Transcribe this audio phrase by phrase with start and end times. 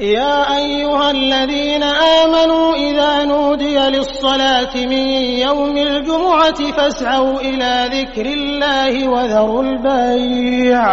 [0.00, 5.06] يا أيها الذين آمنوا إذا نودي للصلاة من
[5.44, 10.84] يوم الجمعة فاسعوا إلى ذكر الله وذروا البيع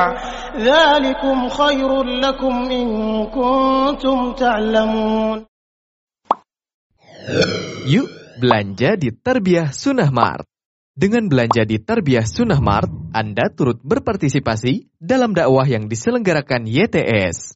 [0.59, 2.87] ذلكم خير لكم إن
[3.31, 5.37] كنتم تعلمون
[7.87, 8.07] Yuk
[8.43, 10.47] belanja di Terbiah Sunnah Mart.
[10.95, 17.55] Dengan belanja di Terbiah Sunnah Mart, Anda turut berpartisipasi dalam dakwah yang diselenggarakan YTS.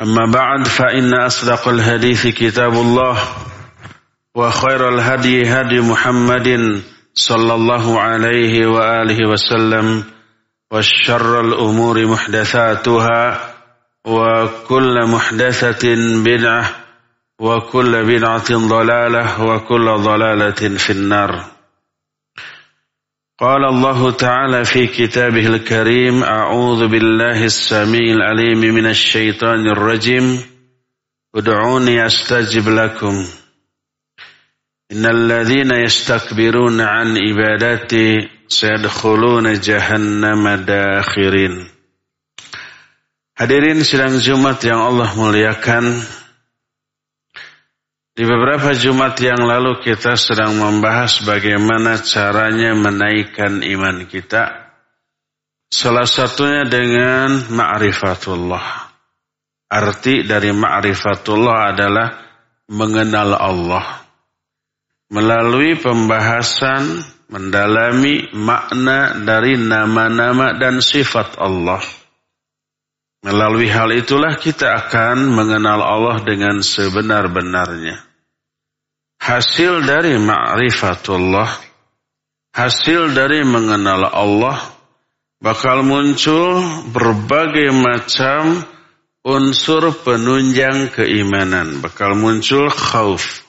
[0.00, 3.18] أما بعد فإن أصدق الحديث كتاب الله
[4.34, 6.80] وخير الهدي هدي محمد
[7.14, 10.04] صلى الله عليه وآله وسلم
[10.72, 13.40] وشر الأمور محدثاتها
[14.04, 15.94] وكل محدثة
[16.24, 16.70] بدعة
[17.40, 21.44] وكل بدعة ضلالة وكل ضلالة في النار.
[23.39, 30.39] قال الله تعالى في كتابه الكريم أعوذ بالله السميع العليم من الشيطان الرجيم
[31.35, 33.25] ادعوني أستجب لكم
[34.91, 41.75] إن الذين يستكبرون عن عبادتي سيدخلون جهنم داخرين
[43.35, 45.99] Hadirin sidang Jumat yang Allah muliakan,
[48.20, 54.76] di beberapa Jumat yang lalu kita sedang membahas bagaimana caranya menaikkan iman kita.
[55.72, 58.92] Salah satunya dengan ma'rifatullah.
[59.72, 62.08] Arti dari ma'rifatullah adalah
[62.68, 64.04] mengenal Allah.
[65.08, 67.00] Melalui pembahasan
[67.32, 71.80] mendalami makna dari nama-nama dan sifat Allah.
[73.24, 78.09] Melalui hal itulah kita akan mengenal Allah dengan sebenar-benarnya
[79.20, 81.50] hasil dari ma'rifatullah,
[82.56, 84.58] hasil dari mengenal Allah,
[85.38, 88.64] bakal muncul berbagai macam
[89.24, 91.84] unsur penunjang keimanan.
[91.84, 93.44] Bakal muncul khauf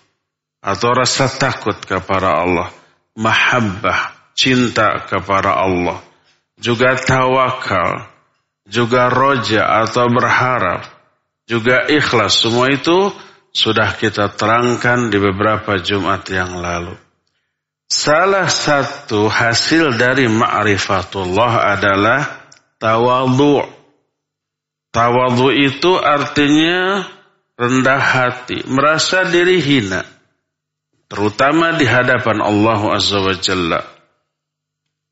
[0.61, 2.69] atau rasa takut kepada Allah,
[3.15, 6.03] mahabbah, cinta kepada Allah,
[6.59, 8.11] juga tawakal,
[8.67, 10.85] juga roja atau berharap,
[11.49, 12.45] juga ikhlas.
[12.45, 13.09] Semua itu
[13.51, 16.95] sudah kita terangkan di beberapa Jumat yang lalu.
[17.91, 22.47] Salah satu hasil dari ma'rifatullah adalah
[22.79, 23.67] tawadhu.
[24.95, 27.03] Tawadhu itu artinya
[27.59, 30.07] rendah hati, merasa diri hina.
[31.11, 33.83] Terutama di hadapan Allah Azza wa Jalla.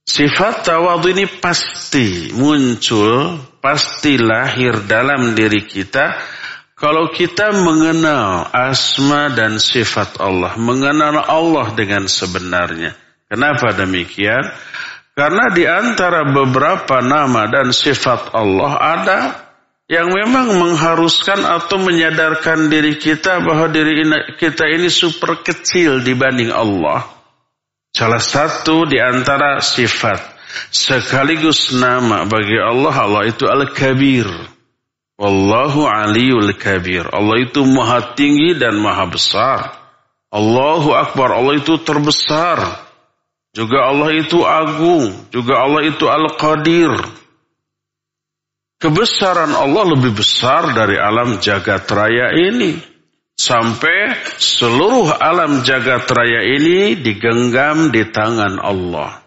[0.07, 6.38] Sifat tawadhu ini pasti muncul, pasti lahir dalam diri kita
[6.80, 12.96] kalau kita mengenal asma dan sifat Allah, mengenal Allah dengan sebenarnya.
[13.28, 14.48] Kenapa demikian?
[15.12, 19.20] Karena di antara beberapa nama dan sifat Allah ada
[19.92, 24.08] yang memang mengharuskan atau menyadarkan diri kita bahwa diri
[24.40, 27.04] kita ini super kecil dibanding Allah.
[27.92, 30.40] Salah satu di antara sifat
[30.72, 34.58] sekaligus nama bagi Allah, Allah itu Al-Kabir
[35.19, 37.04] Wallahu aliyul kabir.
[37.12, 39.75] Allah itu maha tinggi dan maha besar.
[40.31, 41.36] Allahu akbar.
[41.36, 42.88] Allah itu terbesar.
[43.51, 45.12] Juga Allah itu agung.
[45.27, 46.95] Juga Allah itu al-qadir.
[48.80, 52.80] Kebesaran Allah lebih besar dari alam jagat raya ini.
[53.36, 59.19] Sampai seluruh alam jagat raya ini digenggam di tangan Allah.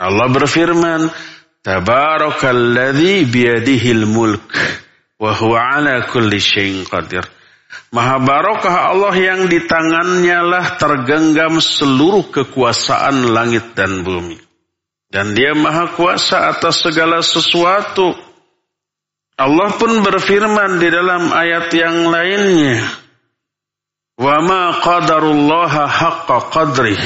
[0.00, 1.12] Allah berfirman,
[1.60, 4.79] Tabarakalladzi biyadihil mulk
[5.20, 7.22] wa huwa ala kulli syai'in qadir.
[7.92, 14.40] Maha barokah Allah yang di tangannya lah tergenggam seluruh kekuasaan langit dan bumi.
[15.10, 18.14] Dan dia maha kuasa atas segala sesuatu.
[19.34, 22.78] Allah pun berfirman di dalam ayat yang lainnya.
[24.20, 27.02] Wa ma qadarullaha haqqa qadrih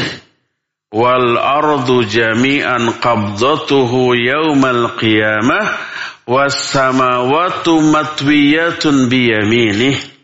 [0.93, 5.65] wal ardu jami'an qabdatuhu yaumal qiyamah
[6.27, 10.15] was samawati matwiyatun biyaminih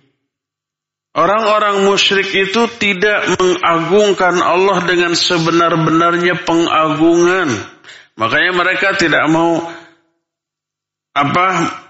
[1.10, 7.50] Orang-orang musyrik itu tidak mengagungkan Allah dengan sebenar-benarnya pengagungan.
[8.14, 9.58] Makanya mereka tidak mau
[11.10, 11.46] apa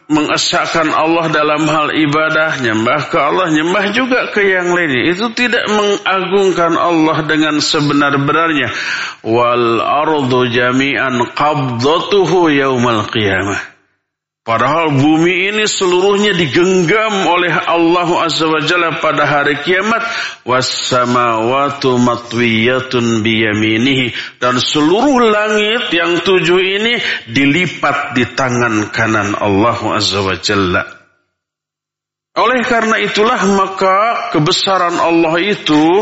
[0.09, 5.12] mengesahkan Allah dalam hal ibadah, nyembah ke Allah, nyembah juga ke yang lainnya.
[5.12, 8.73] Itu tidak mengagungkan Allah dengan sebenar-benarnya.
[9.21, 13.69] Wal ardu jami'an qabdatuhu yaumal qiyamah.
[14.40, 20.00] Padahal bumi ini seluruhnya digenggam oleh Allah Azza wa Jalla pada hari kiamat.
[20.48, 24.40] Wassamawatu matwiyatun biyaminihi.
[24.40, 26.96] Dan seluruh langit yang tujuh ini
[27.28, 30.88] dilipat di tangan kanan Allah Azza wa Jalla.
[32.40, 36.00] Oleh karena itulah maka kebesaran Allah itu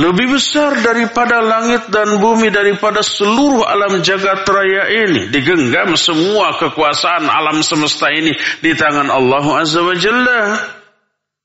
[0.00, 5.28] lebih besar daripada langit dan bumi, daripada seluruh alam jagat raya ini.
[5.28, 8.32] Digenggam semua kekuasaan alam semesta ini
[8.64, 10.56] di tangan Allah Azza wa Jalla.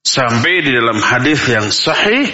[0.06, 2.32] Sampai di dalam hadis yang sahih,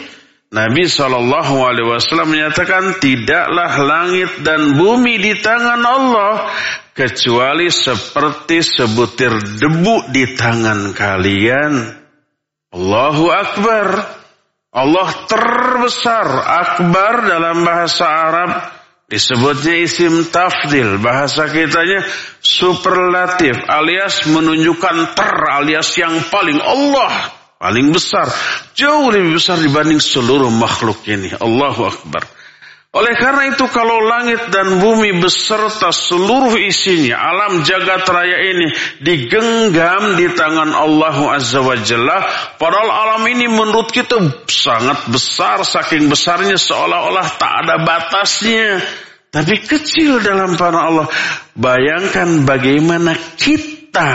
[0.54, 6.52] Nabi Shallallahu Alaihi Wasallam menyatakan tidaklah langit dan bumi di tangan Allah
[6.94, 11.74] kecuali seperti sebutir debu di tangan kalian.
[12.76, 14.21] Allahu Akbar.
[14.72, 18.52] Allah terbesar, akbar dalam bahasa Arab
[19.12, 20.96] disebutnya isim tafdil.
[21.04, 22.08] Bahasa kitanya
[22.40, 27.12] superlatif alias menunjukkan ter alias yang paling Allah
[27.60, 28.32] paling besar.
[28.74, 31.36] Jauh lebih besar dibanding seluruh makhluk ini.
[31.36, 32.24] Allahu Akbar.
[32.92, 38.68] Oleh karena itu kalau langit dan bumi beserta seluruh isinya, alam jagat raya ini
[39.00, 42.20] digenggam di tangan Allah Azza wa Jalla.
[42.60, 48.84] Padahal alam ini menurut kita sangat besar, saking besarnya seolah-olah tak ada batasnya.
[49.32, 51.08] Tapi kecil dalam panah Allah.
[51.56, 54.12] Bayangkan bagaimana kita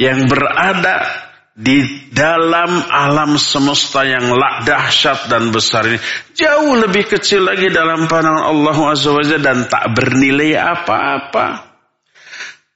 [0.00, 1.28] yang berada
[1.60, 4.32] di dalam alam semesta yang
[4.64, 6.00] dahsyat dan besar ini
[6.32, 11.68] jauh lebih kecil lagi dalam pandangan Allah Azza dan tak bernilai apa-apa.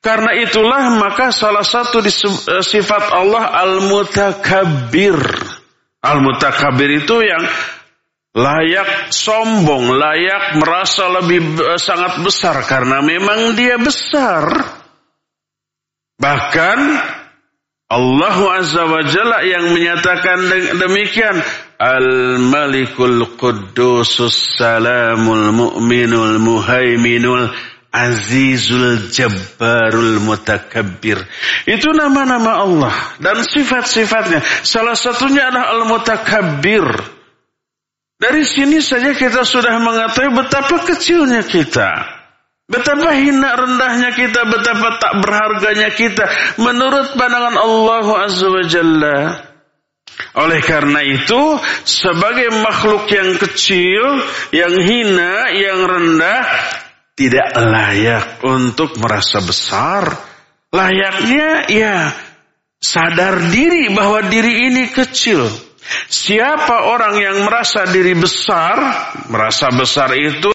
[0.04, 5.16] Karena itulah maka salah satu eh, sifat Allah al-mutakabbir.
[6.04, 7.40] Al-mutakabbir itu yang
[8.36, 14.44] layak sombong, layak merasa lebih eh, sangat besar karena memang dia besar.
[16.20, 16.78] Bahkan
[17.92, 20.40] Allah Azza wa Jalla yang menyatakan
[20.80, 21.36] demikian.
[21.74, 27.50] Al-Malikul Quddusus Salamul Mu'minul Muhaiminul
[27.92, 31.20] Azizul Jabbarul Mutakabbir.
[31.68, 34.40] Itu nama-nama Allah dan sifat-sifatnya.
[34.64, 36.88] Salah satunya adalah Al-Mutakabbir.
[38.16, 42.23] Dari sini saja kita sudah mengetahui betapa kecilnya kita.
[42.64, 46.24] Betapa hina rendahnya kita, betapa tak berharganya kita
[46.56, 49.20] menurut pandangan Allah Azza wa Jalla.
[50.40, 54.24] Oleh karena itu, sebagai makhluk yang kecil,
[54.56, 56.42] yang hina, yang rendah,
[57.14, 60.10] tidak layak untuk merasa besar.
[60.74, 62.10] Layaknya ya
[62.80, 65.46] sadar diri bahwa diri ini kecil.
[66.08, 68.76] Siapa orang yang merasa diri besar,
[69.28, 70.50] merasa besar itu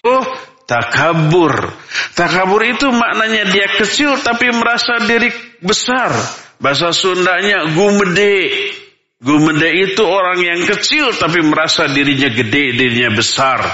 [0.70, 1.66] Takabur.
[2.14, 6.14] Takabur itu maknanya dia kecil tapi merasa diri besar.
[6.62, 8.70] Bahasa Sundanya gumede.
[9.18, 13.66] Gumede itu orang yang kecil tapi merasa dirinya gede, dirinya besar.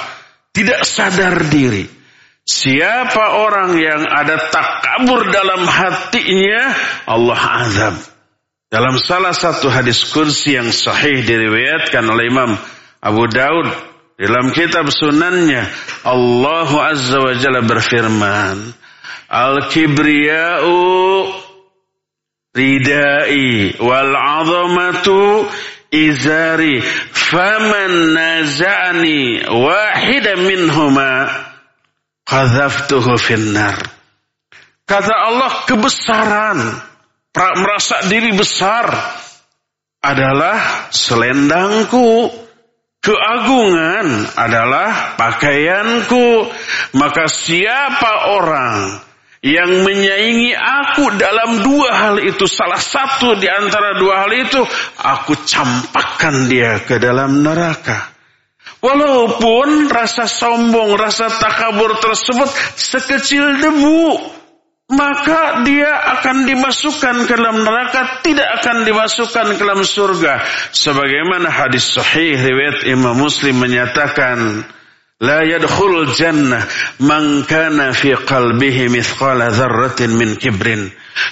[0.56, 1.84] Tidak sadar diri.
[2.48, 6.72] Siapa orang yang ada takabur dalam hatinya,
[7.04, 7.96] Allah azab.
[8.72, 12.56] Dalam salah satu hadis kursi yang sahih diriwayatkan oleh Imam
[13.04, 15.68] Abu Daud dalam kitab sunannya
[16.08, 18.72] Allah Azza wa Jalla berfirman
[19.28, 20.78] Al-kibriya'u
[22.56, 25.44] ridai wal azamatu
[25.92, 26.80] izari
[27.12, 31.26] faman naza'ani wahida minhuma
[32.24, 33.76] qadhaftuhu finnar.
[34.86, 36.58] Kata Allah kebesaran
[37.34, 38.88] merasa diri besar
[40.00, 42.30] adalah selendangku
[43.06, 46.50] keagungan adalah pakaianku.
[46.98, 48.98] Maka siapa orang
[49.46, 54.58] yang menyaingi aku dalam dua hal itu salah satu di antara dua hal itu
[54.98, 58.10] aku campakkan dia ke dalam neraka.
[58.82, 64.35] Walaupun rasa sombong rasa takabur tersebut sekecil debu
[64.91, 65.87] maka dia
[66.19, 70.43] akan dimasukkan ke dalam neraka tidak akan dimasukkan ke dalam surga
[70.75, 74.67] sebagaimana hadis sahih riwayat Imam Muslim menyatakan
[75.21, 76.59] لا يدخل الجنة
[76.99, 80.67] من كان في قلبه مثقال ذرة من كبر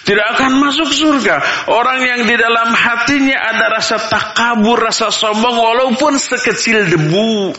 [0.05, 1.41] tidak akan masuk surga
[1.73, 7.55] orang yang di dalam hatinya ada rasa takabur, rasa sombong walaupun sekecil debu.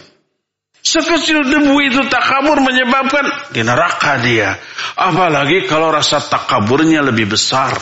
[0.85, 4.53] Sekecil debu itu takabur menyebabkan di neraka dia.
[4.93, 7.73] Apalagi kalau rasa takaburnya lebih besar.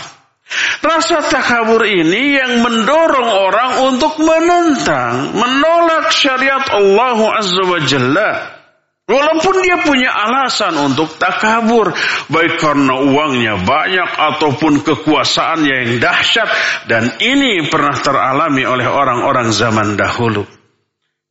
[0.79, 8.31] Rasa takabur ini yang mendorong orang untuk menentang, menolak syariat Allah Azza wa Jalla.
[9.03, 11.91] Walaupun dia punya alasan untuk takabur,
[12.31, 16.47] baik karena uangnya banyak ataupun kekuasaannya yang dahsyat,
[16.87, 20.47] dan ini pernah teralami oleh orang-orang zaman dahulu.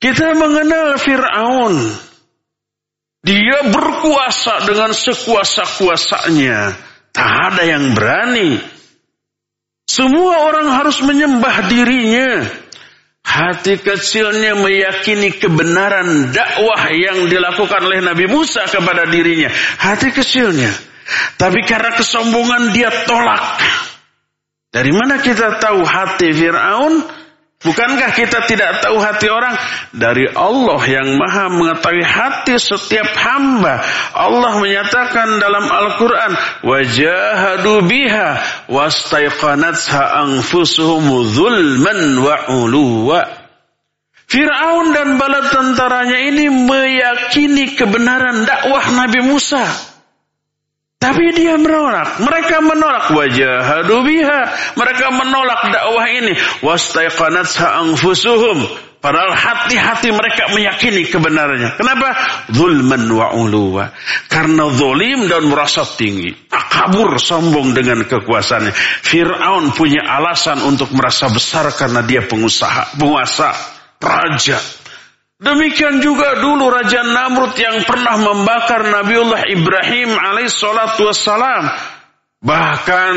[0.02, 1.74] Kita mengenal Fir'aun.
[3.22, 6.74] Dia berkuasa dengan sekuasa-kuasanya.
[7.14, 8.58] Tak ada yang berani
[9.92, 12.48] semua orang harus menyembah dirinya.
[13.22, 19.52] Hati kecilnya meyakini kebenaran dakwah yang dilakukan oleh Nabi Musa kepada dirinya.
[19.52, 20.72] Hati kecilnya.
[21.36, 23.60] Tapi karena kesombongan dia tolak.
[24.72, 27.21] Dari mana kita tahu hati Fir'aun?
[27.62, 29.54] Bukankah kita tidak tahu hati orang?
[29.94, 33.78] Dari Allah yang maha mengetahui hati setiap hamba.
[34.18, 36.32] Allah menyatakan dalam Al-Quran.
[36.66, 38.28] Wajahadu biha
[38.66, 43.30] wastaiqanatha anfusuhum zulman wa uluwa.
[44.26, 49.91] Fir'aun dan bala tentaranya ini meyakini kebenaran dakwah Nabi Musa.
[51.02, 52.22] Tapi dia menolak.
[52.22, 54.40] Mereka menolak wajah biha.
[54.78, 56.32] Mereka menolak dakwah ini.
[56.62, 58.62] Wastaiqanatha anfusuhum.
[59.02, 61.74] Padahal hati-hati mereka meyakini kebenarannya.
[61.74, 62.14] Kenapa?
[62.54, 63.90] Zulman wa uluwa.
[64.30, 66.30] Karena zolim dan merasa tinggi.
[66.46, 68.70] Kabur sombong dengan kekuasaannya.
[69.02, 73.50] Fir'aun punya alasan untuk merasa besar karena dia pengusaha, penguasa,
[73.98, 74.81] raja.
[75.42, 81.66] Demikian juga dulu Raja Namrud yang pernah membakar Nabiullah Ibrahim alaihissalatu wassalam.
[82.38, 83.14] Bahkan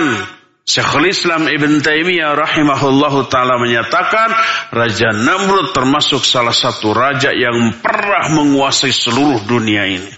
[0.66, 4.34] Syekhul Islam Ibn Taimiyah rahimahullahu taala menyatakan
[4.74, 10.10] Raja Namrud termasuk salah satu raja yang pernah menguasai seluruh dunia ini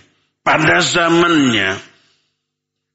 [0.48, 1.76] pada zamannya.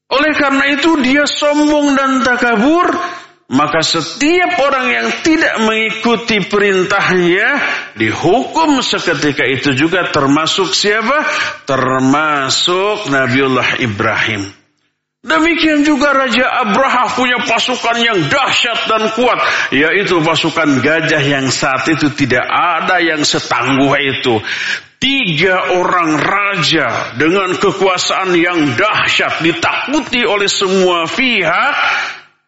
[0.09, 2.89] Oleh karena itu dia sombong dan takabur
[3.53, 7.49] maka setiap orang yang tidak mengikuti perintahnya
[7.97, 11.25] dihukum seketika itu juga termasuk siapa?
[11.67, 14.63] Termasuk Nabiullah Ibrahim.
[15.23, 19.39] Demikian juga Raja Abraha punya pasukan yang dahsyat dan kuat.
[19.71, 24.43] Yaitu pasukan gajah yang saat itu tidak ada yang setangguh itu.
[24.99, 31.75] Tiga orang raja dengan kekuasaan yang dahsyat ditakuti oleh semua pihak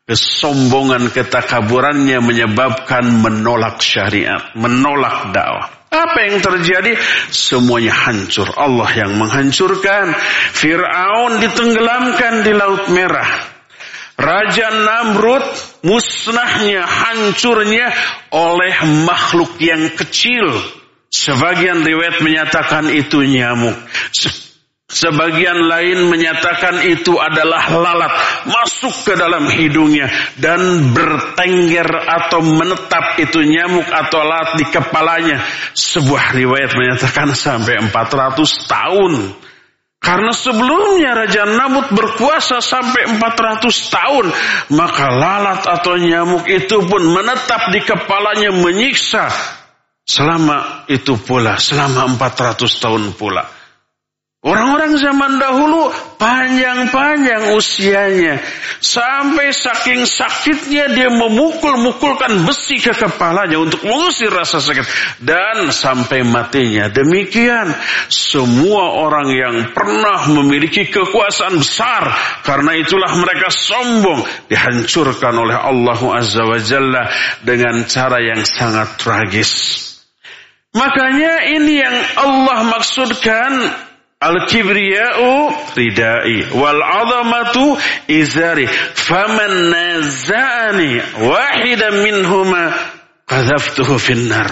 [0.05, 5.65] Kesombongan ketakaburannya menyebabkan menolak syariat, menolak dakwah.
[5.89, 6.93] Apa yang terjadi?
[7.33, 8.53] Semuanya hancur.
[8.53, 10.13] Allah yang menghancurkan.
[10.53, 13.49] Fir'aun ditenggelamkan di Laut Merah.
[14.13, 15.43] Raja Namrud
[15.81, 17.89] musnahnya, hancurnya
[18.29, 18.75] oleh
[19.09, 20.53] makhluk yang kecil.
[21.09, 23.73] Sebagian riwayat menyatakan itu nyamuk.
[24.95, 28.15] Sebagian lain menyatakan itu adalah lalat
[28.47, 30.07] masuk ke dalam hidungnya
[30.39, 35.43] dan bertengger atau menetap itu nyamuk atau lalat di kepalanya.
[35.75, 38.39] Sebuah riwayat menyatakan sampai 400
[38.71, 39.13] tahun.
[39.99, 44.25] Karena sebelumnya Raja Namut berkuasa sampai 400 tahun.
[44.79, 49.27] Maka lalat atau nyamuk itu pun menetap di kepalanya menyiksa.
[50.07, 53.64] Selama itu pula, selama 400 tahun pula.
[54.45, 55.89] Orang-orang zaman dahulu
[56.21, 58.37] panjang-panjang usianya.
[58.77, 64.85] Sampai saking sakitnya dia memukul-mukulkan besi ke kepalanya untuk mengusir rasa sakit.
[65.17, 66.85] Dan sampai matinya.
[66.93, 67.73] Demikian
[68.05, 72.05] semua orang yang pernah memiliki kekuasaan besar.
[72.45, 74.21] Karena itulah mereka sombong.
[74.45, 77.09] Dihancurkan oleh Allah Azza wa Jalla
[77.41, 79.81] dengan cara yang sangat tragis.
[80.77, 83.51] Makanya ini yang Allah maksudkan
[84.29, 87.77] الكبرياء ردائي والعظمة
[88.11, 88.67] إزاري.
[88.93, 92.73] فمن نازعني واحدا منهما
[93.27, 94.51] قذفته في النار.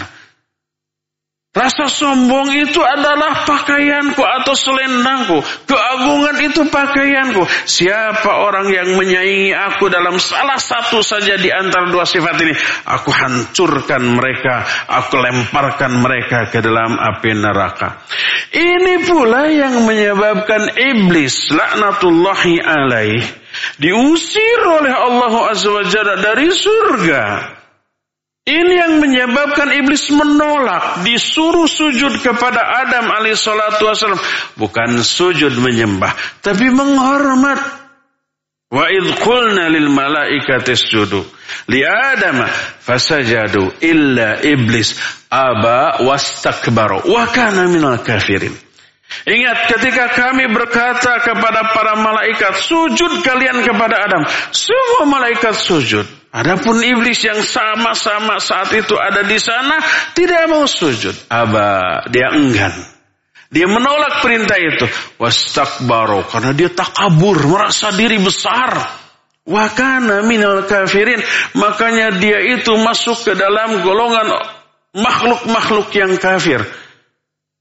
[1.54, 5.38] Rasa sombong itu adalah pakaianku atau selendangku.
[5.70, 7.46] Keagungan itu pakaianku.
[7.70, 12.58] Siapa orang yang menyaingi aku dalam salah satu saja di antara dua sifat ini.
[12.90, 14.66] Aku hancurkan mereka.
[14.98, 18.02] Aku lemparkan mereka ke dalam api neraka.
[18.50, 23.22] Ini pula yang menyebabkan iblis laknatullahi alaih.
[23.78, 27.62] Diusir oleh Allah Azza wa Jalla dari surga.
[28.44, 34.20] Ini yang menyebabkan iblis menolak, disuruh sujud kepada Adam alaihissalatu wassalam.
[34.60, 36.12] Bukan sujud menyembah,
[36.44, 37.84] tapi menghormat.
[38.68, 41.22] Wa idh qulna lil malaikati isjudu
[41.70, 42.42] li Adam
[42.82, 44.98] fasajadu illa iblis
[45.30, 48.52] aba wastakbaru wa kana minal kafirin.
[49.30, 54.26] Ingat ketika kami berkata kepada para malaikat, sujud kalian kepada Adam.
[54.50, 56.23] Semua malaikat sujud.
[56.34, 59.78] Adapun iblis yang sama-sama saat itu ada di sana
[60.18, 61.14] tidak mau sujud.
[61.30, 62.74] Aba, dia enggan.
[63.54, 64.90] Dia menolak perintah itu.
[65.22, 68.74] Wastakbaru karena dia takabur, merasa diri besar.
[69.46, 71.22] Wakana minal kafirin.
[71.54, 74.34] Makanya dia itu masuk ke dalam golongan
[74.98, 76.66] makhluk-makhluk yang kafir.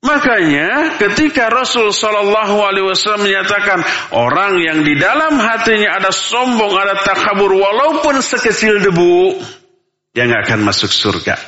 [0.03, 7.07] Makanya ketika Rasul Shallallahu Alaihi Wasallam menyatakan orang yang di dalam hatinya ada sombong, ada
[7.07, 9.39] takabur, walaupun sekecil debu,
[10.11, 11.39] dia nggak akan masuk surga.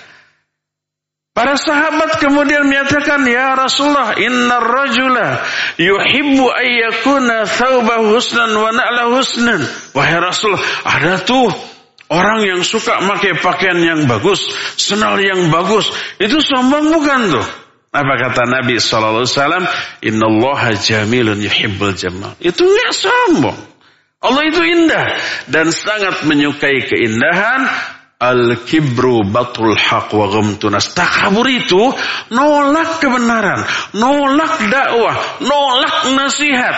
[1.35, 5.43] Para sahabat kemudian menyatakan, Ya Rasulullah, inna rajula
[5.75, 9.67] yuhibbu ayyakuna thawbahu husnan wa na'la husnan.
[9.99, 10.55] Wahai Rasul,
[10.87, 11.51] ada tuh
[12.07, 14.47] orang yang suka pakai pakaian yang bagus,
[14.79, 15.91] senal yang bagus.
[16.23, 17.64] Itu sombong bukan tuh?
[17.95, 18.75] Apa kata Nabi?
[20.03, 22.35] Inna Allah jamilun yuhibbul jamal.
[22.43, 23.59] Itu nggak sombong.
[24.25, 25.07] Allah itu indah
[25.47, 27.95] dan sangat menyukai keindahan.
[28.15, 30.97] Al-kibru batul haq wa ghamtunas.
[30.97, 31.93] Takabur itu
[32.33, 33.61] nolak kebenaran,
[33.93, 36.73] nolak dakwah, nolak nasihat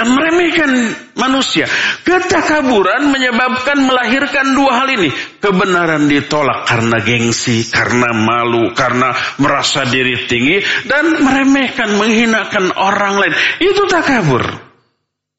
[0.00, 0.72] dan meremehkan
[1.12, 1.68] manusia.
[2.08, 5.12] Ketakaburan menyebabkan melahirkan dua hal ini.
[5.44, 13.34] Kebenaran ditolak karena gengsi, karena malu, karena merasa diri tinggi dan meremehkan, menghinakan orang lain.
[13.60, 14.69] Itu takabur.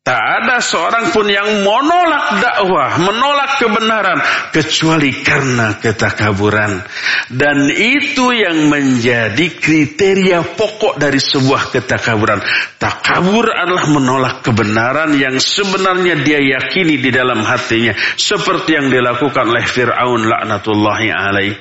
[0.02, 4.18] Tak ada seorang pun yang menolak dakwah, menolak kebenaran
[4.50, 6.82] kecuali karena ketakaburan.
[7.30, 12.42] Dan itu yang menjadi kriteria pokok dari sebuah ketakaburan.
[12.82, 17.94] Takabur adalah menolak kebenaran yang sebenarnya dia yakini di dalam hatinya.
[18.18, 21.54] Seperti yang dilakukan oleh Fir'aun laknatullahi alaih.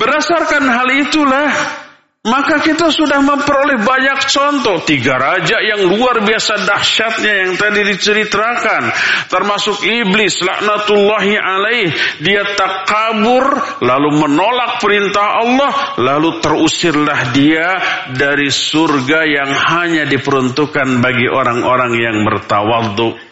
[0.00, 1.52] Berdasarkan hal itulah
[2.20, 4.84] maka kita sudah memperoleh banyak contoh.
[4.84, 8.92] Tiga raja yang luar biasa dahsyatnya yang tadi diceritakan.
[9.32, 11.88] Termasuk iblis, laknatullahi alaih.
[12.20, 15.72] Dia tak kabur, lalu menolak perintah Allah.
[15.96, 17.80] Lalu terusirlah dia
[18.12, 23.29] dari surga yang hanya diperuntukkan bagi orang-orang yang bertawaduk.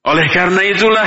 [0.00, 1.04] Oleh karena itulah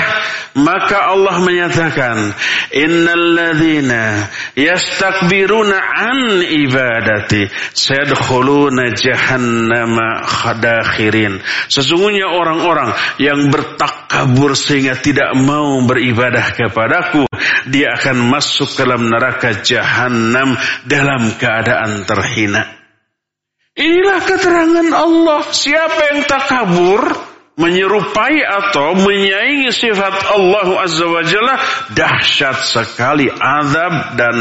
[0.54, 2.30] maka Allah menyatakan
[2.70, 11.42] innalladzina yastakbiruna an ibadati sayadkhuluna jahannama khadakhirin.
[11.74, 17.26] Sesungguhnya orang-orang yang bertakabur sehingga tidak mau beribadah kepadaku
[17.66, 20.54] dia akan masuk ke dalam neraka jahanam
[20.86, 22.70] dalam keadaan terhina.
[23.74, 25.42] Inilah keterangan Allah.
[25.50, 31.56] Siapa yang takabur menyerupai atau menyaingi sifat Allah Azza wa Jalla
[31.94, 34.36] dahsyat sekali azab dan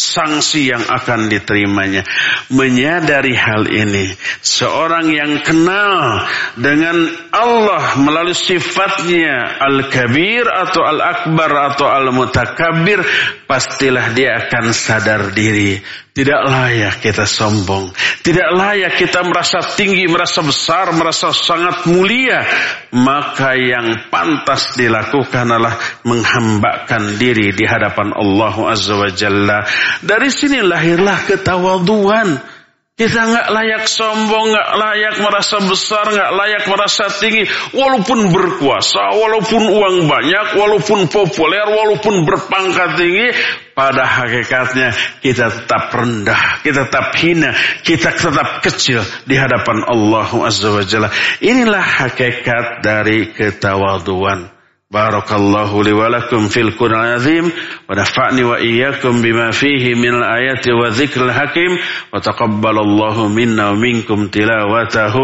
[0.00, 2.08] sanksi yang akan diterimanya.
[2.48, 6.24] Menyadari hal ini, seorang yang kenal
[6.56, 6.96] dengan
[7.36, 13.04] Allah melalui sifatnya Al-Kabir atau Al-Akbar atau Al-Mutakabir,
[13.44, 15.76] pastilah dia akan sadar diri
[16.20, 17.96] tidak layak kita sombong.
[18.20, 22.44] Tidak layak kita merasa tinggi, merasa besar, merasa sangat mulia.
[22.92, 29.64] Maka yang pantas dilakukan adalah menghambakan diri di hadapan Allah Azza wa Jalla.
[30.04, 32.59] Dari sini lahirlah ketawaduan.
[33.00, 37.48] Kita nggak layak sombong, nggak layak merasa besar, nggak layak merasa tinggi.
[37.72, 43.32] Walaupun berkuasa, walaupun uang banyak, walaupun populer, walaupun berpangkat tinggi,
[43.72, 44.92] pada hakikatnya
[45.24, 51.08] kita tetap rendah, kita tetap hina, kita tetap kecil di hadapan Allah Azza wa Jalla.
[51.40, 54.49] Inilah hakikat dari ketawaduan.
[54.92, 57.52] بارك الله لي ولكم في القرآن العظيم
[57.90, 61.78] ونفعني وإياكم بما فيه من الآيات والذكر الحكيم
[62.14, 65.14] وتقبل الله منا ومنكم تلاوته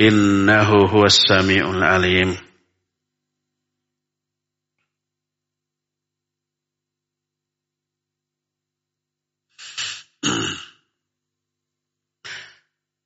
[0.00, 2.36] إنه هو السميع العليم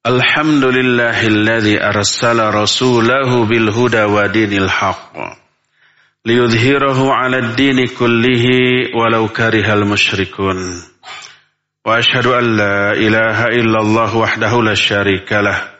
[0.06, 5.39] الحمد لله الذي أرسل رسوله بالهدى ودين الحق
[6.26, 8.44] ليظهره على الدين كله
[8.94, 10.82] ولو كره المشركون.
[11.86, 15.70] وأشهد أن لا إله إلا الله وحده لا شريك له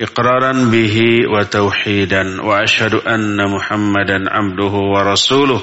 [0.00, 1.00] إقرارا به
[1.32, 2.42] وتوحيدا.
[2.42, 5.62] وأشهد أن محمدا عبده ورسوله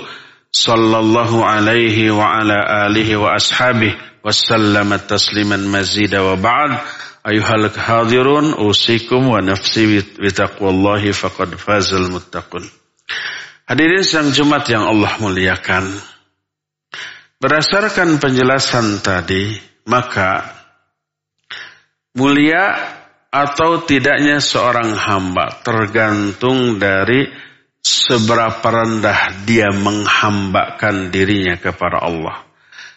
[0.51, 6.19] صلى الله عليه وعلى آله وأصحابه وسلم تسليما مزيدا.
[6.19, 6.77] وبعد
[7.27, 12.69] أيها الحاضرون أوصيكم ونفسي بتقوى الله فقد فاز المتقون.
[13.67, 15.91] Hadirin sidang Jumat yang Allah muliakan.
[17.35, 20.55] Berdasarkan penjelasan tadi, maka
[22.15, 22.79] mulia
[23.27, 27.27] atau tidaknya seorang hamba tergantung dari
[27.83, 32.47] seberapa rendah dia menghambakan dirinya kepada Allah.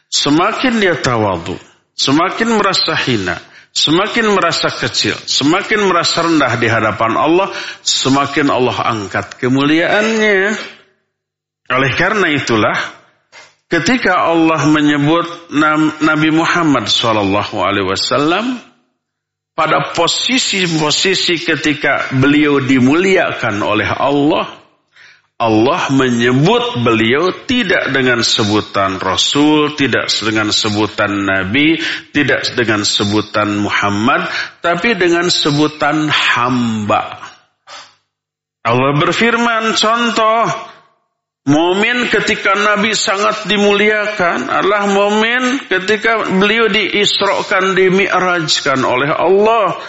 [0.06, 1.58] Semakin dia tawadu,
[1.98, 7.54] semakin merasa hina, Semakin merasa kecil, semakin merasa rendah di hadapan Allah,
[7.86, 10.58] semakin Allah angkat kemuliaannya.
[11.70, 12.74] Oleh karena itulah,
[13.70, 15.54] ketika Allah menyebut
[16.02, 18.58] Nabi Muhammad SAW
[19.54, 24.59] pada posisi-posisi ketika beliau dimuliakan oleh Allah,
[25.40, 31.80] Allah menyebut beliau tidak dengan sebutan Rasul, tidak dengan sebutan Nabi,
[32.12, 34.28] tidak dengan sebutan Muhammad,
[34.60, 37.24] tapi dengan sebutan hamba.
[38.60, 40.44] Allah berfirman, contoh,
[41.48, 49.80] Momen ketika Nabi sangat dimuliakan adalah momen ketika beliau diisrokan, dimi'rajkan oleh Allah.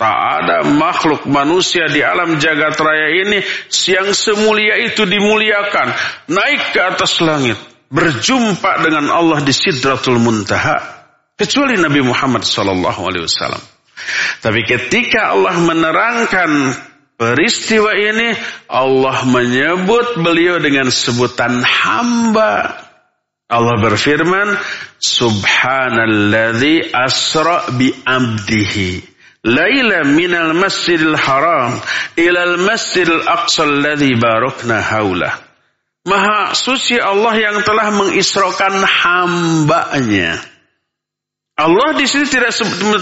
[0.00, 3.44] Tak ada makhluk manusia di alam jagat raya ini
[3.84, 5.92] yang semulia itu dimuliakan.
[6.24, 7.60] Naik ke atas langit.
[7.92, 11.04] Berjumpa dengan Allah di Sidratul Muntaha.
[11.36, 13.60] Kecuali Nabi Muhammad SAW.
[14.40, 16.48] Tapi ketika Allah menerangkan
[17.20, 18.32] peristiwa ini,
[18.72, 22.88] Allah menyebut beliau dengan sebutan hamba.
[23.52, 24.56] Allah berfirman,
[24.96, 29.09] Subhanalladzi asra bi abdihi
[29.44, 31.80] Laila minal masjidil haram
[32.16, 35.32] ilal masjidil aqsa alladhi barakna haulah.
[36.04, 40.49] Maha suci Allah yang telah mengisrokan hambanya
[41.60, 42.56] Allah di sini tidak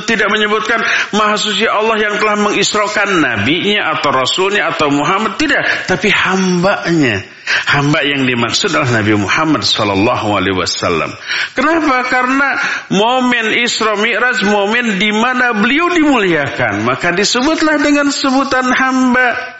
[0.04, 0.82] tidak menyebutkan
[1.14, 7.22] maha suci Allah yang telah mengisrokan nabinya atau rasulnya atau Muhammad tidak, tapi hambanya.
[7.48, 11.16] Hamba yang dimaksud adalah Nabi Muhammad Sallallahu Alaihi Wasallam.
[11.56, 12.04] Kenapa?
[12.12, 12.60] Karena
[12.92, 19.56] momen Isra Mi'raj momen di mana beliau dimuliakan, maka disebutlah dengan sebutan hamba.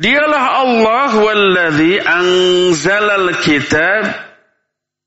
[0.00, 4.27] Dialah Allah walladzi anzalal kitab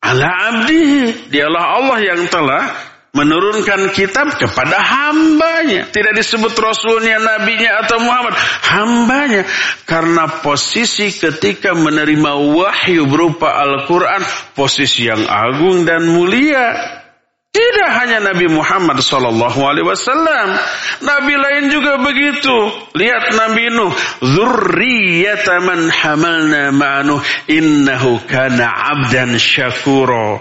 [0.02, 1.32] ala abdihi.
[1.32, 2.64] Dialah Allah yang telah
[3.12, 5.88] menurunkan kitab kepada hambanya.
[5.88, 8.36] Tidak disebut rasulnya, nabinya atau Muhammad.
[8.68, 9.44] Hambanya.
[9.88, 14.24] Karena posisi ketika menerima wahyu berupa Al-Quran.
[14.56, 17.01] Posisi yang agung dan mulia.
[17.52, 20.56] Tidak hanya Nabi Muhammad Sallallahu Alaihi Wasallam,
[21.04, 22.56] Nabi lain juga begitu.
[22.96, 23.92] Lihat Nabi Nuh,
[24.24, 27.20] zurriyata man hamalna ma'nuh,
[27.52, 30.40] innahu kana abdan syakuro.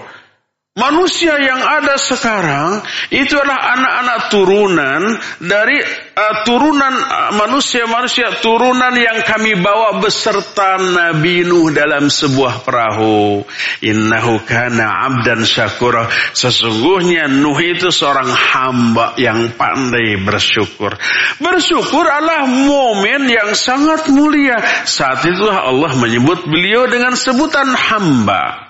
[0.80, 2.80] Manusia yang ada sekarang
[3.12, 5.02] itu adalah anak-anak turunan
[5.36, 5.76] dari
[6.16, 13.44] uh, turunan uh, manusia-manusia uh, turunan yang kami bawa beserta Nabi Nuh dalam sebuah perahu.
[13.84, 16.08] Innahu kana abdan syakura.
[16.32, 20.96] Sesungguhnya Nuh itu seorang hamba yang pandai bersyukur.
[21.36, 24.56] Bersyukur adalah momen yang sangat mulia.
[24.88, 28.69] Saat itulah Allah menyebut beliau dengan sebutan hamba.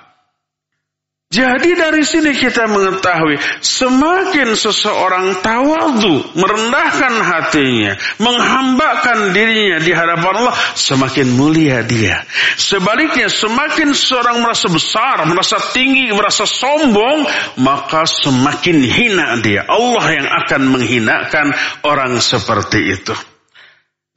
[1.30, 10.58] Jadi dari sini kita mengetahui semakin seseorang tawadu, merendahkan hatinya, menghambakan dirinya di hadapan Allah,
[10.74, 12.26] semakin mulia dia.
[12.58, 17.22] Sebaliknya semakin seorang merasa besar, merasa tinggi, merasa sombong,
[17.62, 19.70] maka semakin hina dia.
[19.70, 21.54] Allah yang akan menghinakan
[21.86, 23.14] orang seperti itu.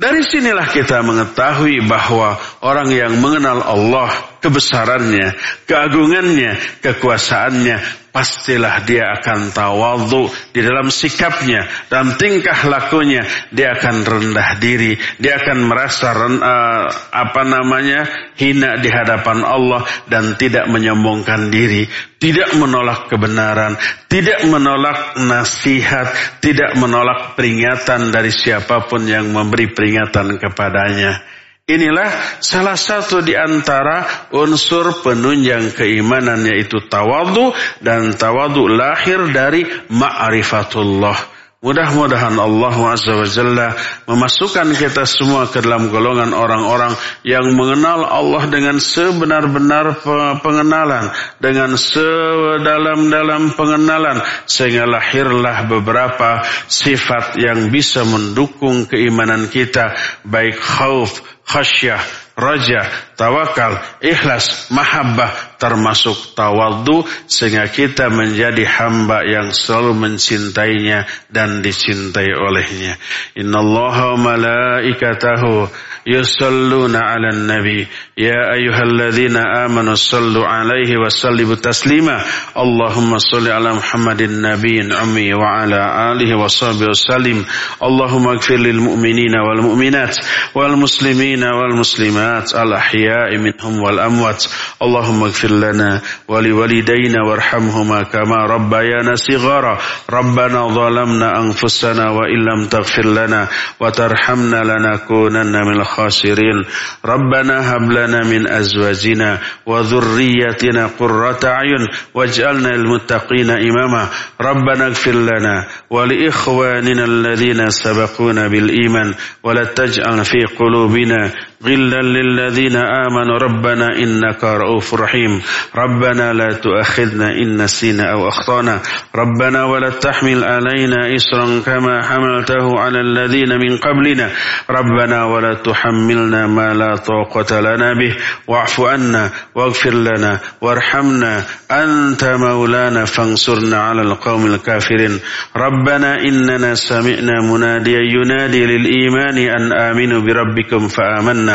[0.02, 5.32] Dari sinilah kita mengetahui bahwa orang yang mengenal Allah, kebesarannya,
[5.64, 14.62] keagungannya, kekuasaannya, pastilah dia akan tawadhu di dalam sikapnya dalam tingkah lakunya dia akan rendah
[14.62, 18.06] diri dia akan merasa uh, apa namanya
[18.38, 21.90] hina di hadapan Allah dan tidak menyombongkan diri
[22.22, 30.38] tidak menolak kebenaran tidak menolak nasihat tidak menolak peringatan dari siapa pun yang memberi peringatan
[30.38, 31.18] kepadanya
[31.64, 41.33] Inilah salah satu di antara unsur penunjang keimanan yaitu tawadu dan tawadu lahir dari ma'rifatullah.
[41.64, 43.72] Mudah-mudahan Allah Azza wa Jalla
[44.04, 46.92] memasukkan kita semua ke dalam golongan orang-orang
[47.24, 50.04] yang mengenal Allah dengan sebenar-benar
[50.44, 59.96] pengenalan, dengan sedalam-dalam pengenalan, sehingga lahirlah beberapa sifat yang bisa mendukung keimanan kita,
[60.28, 62.04] baik khauf, khasyah,
[62.36, 72.36] raja, tawakal, ikhlas, mahabbah termasuk tawadhu sehingga kita menjadi hamba yang selalu mencintainya dan dicintai
[72.36, 73.00] olehnya.
[73.40, 75.72] Innallaha malaikatahu
[76.04, 77.88] yusalluna 'alan nabi.
[78.20, 82.20] Ya ayyuhalladzina amanu sallu 'alaihi wa sallimu taslima.
[82.56, 87.40] Allahumma salli 'ala Muhammadin nabiyyin ummi wa 'ala alihi wa sahbihi wasallim
[87.80, 90.14] Allahumma ighfir lil mu'minina wal mu'minat
[90.54, 94.46] wal muslimina wal muslimat al ahya'i minhum wal amwat.
[94.84, 99.78] Allahumma ighfir لنا ولوالدينا وارحمهما كما ربيانا صغارا.
[100.10, 103.48] ربنا ظلمنا أنفسنا وإن لم تغفر لنا
[103.80, 106.64] وترحمنا لنكونن من الخاسرين.
[107.06, 114.08] ربنا هب لنا من أزواجنا وذريتنا قرة أعين واجعلنا للمتقين إماما.
[114.42, 119.14] ربنا اغفر لنا ولإخواننا الذين سبقونا بالإيمان
[119.44, 121.32] ولا تجعل في قلوبنا
[121.66, 123.38] غلا للذين آمنوا.
[123.38, 125.42] ربنا إنك رؤوف رحيم.
[125.76, 128.80] ربنا لا تؤاخذنا إن نسينا أو أخطأنا.
[129.16, 134.30] ربنا ولا تحمل علينا إسرا كما حملته على الذين من قبلنا.
[134.70, 138.16] ربنا ولا تحملنا ما لا طاقة لنا به.
[138.48, 141.42] واعف عنا واغفر لنا وارحمنا.
[141.72, 145.20] أنت مولانا فانصرنا على القوم الكافرين.
[145.58, 151.53] ربنا إننا سمعنا مناديا ينادي للإيمان أن آمنوا بربكم فآمنا.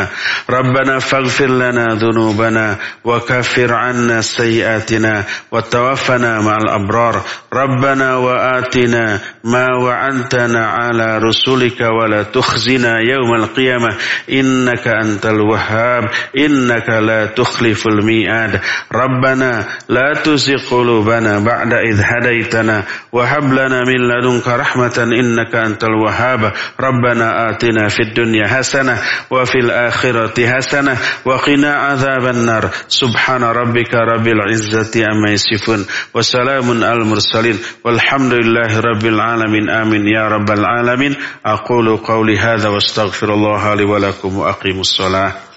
[0.49, 0.99] ربنا.
[0.99, 7.21] فاغفر لنا ذنوبنا وكفر عنا سيئاتنا وتوفنا مع الأبرار.
[7.53, 13.95] ربنا وآتنا ما وعدتنا على رسلك ولا تخزنا يوم القيامة.
[14.31, 16.03] إنك أنت الوهاب.
[16.37, 18.59] إنك لا تخلف الميعاد.
[18.93, 22.83] ربنا لا تزغ قلوبنا بعد إذ هديتنا.
[23.11, 26.53] وهب لنا من لدنك رحمة إنك أنت الوهاب.
[26.79, 28.97] ربنا آتنا في الدنيا حسنة
[29.31, 32.69] وفي الآخرة الآخرة حسنة وقنا عذاب النار.
[32.87, 37.59] سبحان ربك رب العزة عما يصفون وسلام على المرسلين.
[37.83, 39.69] والحمد لله رب العالمين.
[39.69, 40.07] آمين.
[40.07, 41.15] يا رب العالمين.
[41.45, 45.48] أقول قولي هذا واستغفر الله لي ولكم وأقيموا الصلاة.